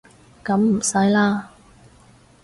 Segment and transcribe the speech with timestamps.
[0.43, 1.51] 噉唔使啦